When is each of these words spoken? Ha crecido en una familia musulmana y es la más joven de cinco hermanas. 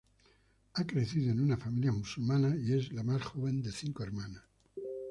Ha 0.73 0.83
crecido 0.87 1.31
en 1.31 1.41
una 1.43 1.57
familia 1.57 1.91
musulmana 1.91 2.55
y 2.57 2.73
es 2.75 2.91
la 2.91 3.03
más 3.03 3.21
joven 3.21 3.61
de 3.61 3.71
cinco 3.71 4.01
hermanas. 4.01 4.41